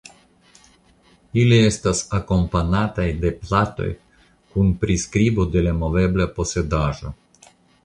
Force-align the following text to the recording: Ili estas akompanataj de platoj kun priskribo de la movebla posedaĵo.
Ili 1.41 1.59
estas 1.65 2.01
akompanataj 2.19 3.05
de 3.27 3.31
platoj 3.43 3.91
kun 4.55 4.75
priskribo 4.85 5.49
de 5.57 5.67
la 5.69 5.77
movebla 5.85 6.31
posedaĵo. 6.41 7.17